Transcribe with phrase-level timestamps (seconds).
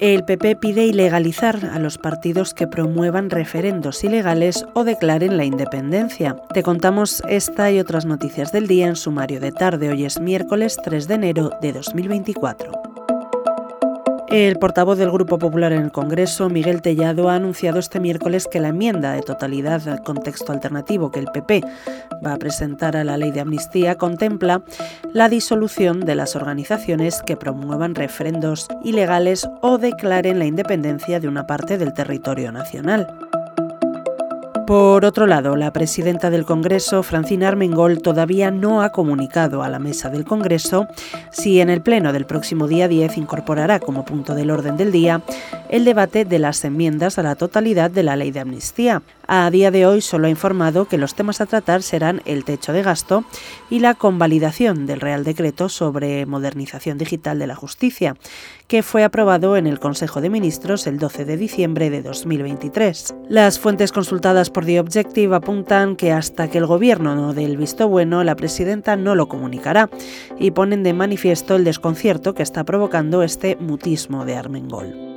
[0.00, 6.36] El PP pide ilegalizar a los partidos que promuevan referendos ilegales o declaren la independencia.
[6.54, 9.88] Te contamos esta y otras noticias del día en sumario de tarde.
[9.88, 12.87] Hoy es miércoles 3 de enero de 2024.
[14.30, 18.60] El portavoz del Grupo Popular en el Congreso, Miguel Tellado, ha anunciado este miércoles que
[18.60, 21.62] la enmienda de totalidad al contexto alternativo que el PP
[22.24, 24.62] va a presentar a la ley de amnistía contempla
[25.14, 31.46] la disolución de las organizaciones que promuevan referendos ilegales o declaren la independencia de una
[31.46, 33.27] parte del territorio nacional.
[34.68, 39.78] Por otro lado, la presidenta del Congreso, Francina Armengol, todavía no ha comunicado a la
[39.78, 40.86] mesa del Congreso
[41.30, 45.22] si en el pleno del próximo día 10 incorporará como punto del orden del día
[45.70, 49.00] el debate de las enmiendas a la totalidad de la ley de amnistía.
[49.30, 52.72] A día de hoy solo ha informado que los temas a tratar serán el techo
[52.72, 53.24] de gasto
[53.68, 58.16] y la convalidación del Real Decreto sobre modernización digital de la justicia,
[58.68, 63.16] que fue aprobado en el Consejo de Ministros el 12 de diciembre de 2023.
[63.28, 67.58] Las fuentes consultadas por The Objective apuntan que hasta que el Gobierno no dé el
[67.58, 69.90] visto bueno, la presidenta no lo comunicará
[70.38, 75.07] y ponen de manifiesto el desconcierto que está provocando este mutismo de Armengol.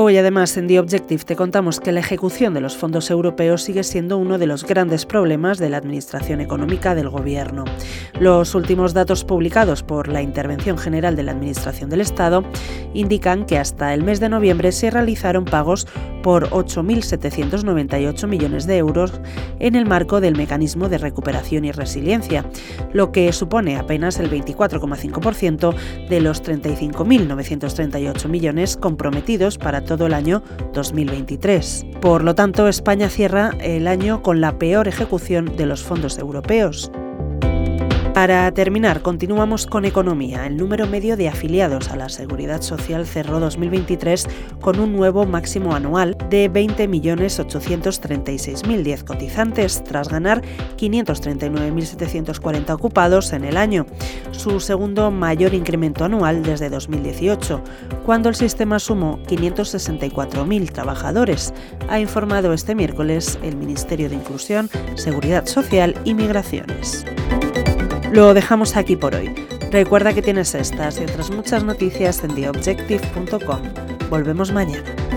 [0.00, 3.82] Hoy además en The Objective te contamos que la ejecución de los fondos europeos sigue
[3.82, 7.64] siendo uno de los grandes problemas de la administración económica del gobierno.
[8.20, 12.44] Los últimos datos publicados por la Intervención General de la Administración del Estado
[12.94, 15.88] indican que hasta el mes de noviembre se realizaron pagos
[16.22, 19.20] por 8.798 millones de euros
[19.58, 22.44] en el marco del mecanismo de recuperación y resiliencia,
[22.92, 25.74] lo que supone apenas el 24,5%
[26.08, 30.44] de los 35.938 millones comprometidos para todo el año
[30.74, 31.86] 2023.
[32.00, 36.92] Por lo tanto, España cierra el año con la peor ejecución de los fondos europeos.
[38.18, 40.44] Para terminar, continuamos con economía.
[40.44, 44.26] El número medio de afiliados a la Seguridad Social cerró 2023
[44.60, 50.42] con un nuevo máximo anual de 20.836.010 cotizantes, tras ganar
[50.76, 53.86] 539.740 ocupados en el año,
[54.32, 57.62] su segundo mayor incremento anual desde 2018,
[58.04, 61.54] cuando el sistema sumó 564.000 trabajadores,
[61.88, 67.04] ha informado este miércoles el Ministerio de Inclusión, Seguridad Social y Migraciones.
[68.12, 69.34] Lo dejamos aquí por hoy.
[69.70, 73.62] Recuerda que tienes estas y otras muchas noticias en theobjective.com.
[74.08, 75.07] Volvemos mañana.